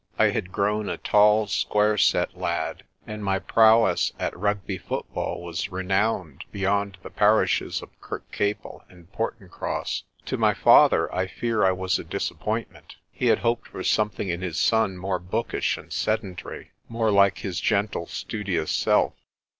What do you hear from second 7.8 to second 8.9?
of Kirkcaple